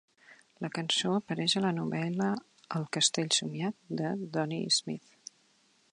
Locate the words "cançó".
0.77-1.11